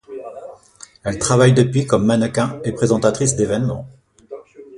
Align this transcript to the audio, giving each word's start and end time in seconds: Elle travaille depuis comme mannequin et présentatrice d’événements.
Elle 1.03 1.19
travaille 1.19 1.53
depuis 1.53 1.85
comme 1.85 2.07
mannequin 2.07 2.59
et 2.63 2.71
présentatrice 2.71 3.35
d’événements. 3.35 3.87